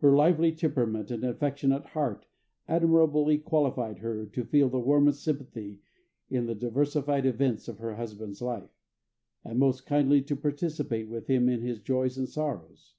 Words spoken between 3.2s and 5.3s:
qualified her to feel the warmest